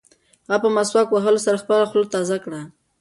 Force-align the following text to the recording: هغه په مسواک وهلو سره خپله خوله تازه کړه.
هغه 0.49 0.57
په 0.63 0.69
مسواک 0.75 1.07
وهلو 1.11 1.43
سره 1.45 1.61
خپله 1.63 1.83
خوله 1.89 2.07
تازه 2.15 2.37
کړه. 2.43 2.61